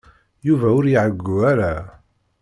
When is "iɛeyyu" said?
0.91-1.35